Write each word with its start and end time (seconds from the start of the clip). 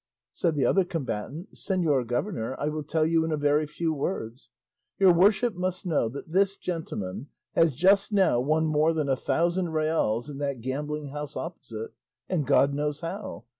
Said 0.33 0.55
the 0.55 0.65
other 0.65 0.83
combatant, 0.83 1.53
"Señor 1.53 2.07
governor, 2.07 2.55
I 2.59 2.69
will 2.69 2.81
tell 2.81 3.05
you 3.05 3.23
in 3.23 3.31
a 3.31 3.37
very 3.37 3.67
few 3.67 3.93
words. 3.93 4.49
Your 4.97 5.13
worship 5.13 5.53
must 5.53 5.85
know 5.85 6.09
that 6.09 6.29
this 6.29 6.57
gentleman 6.57 7.27
has 7.53 7.75
just 7.75 8.11
now 8.11 8.39
won 8.39 8.65
more 8.65 8.93
than 8.93 9.09
a 9.09 9.15
thousand 9.15 9.69
reals 9.73 10.27
in 10.27 10.39
that 10.39 10.59
gambling 10.61 11.09
house 11.09 11.37
opposite, 11.37 11.91
and 12.27 12.47
God 12.47 12.73
knows 12.73 13.01
how. 13.01 13.43